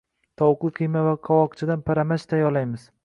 Tovuqli 0.41 0.71
qiyma 0.79 1.03
va 1.09 1.13
qovoqchadan 1.29 1.85
paramach 1.91 2.27
tayyorlaymiz 2.33 2.89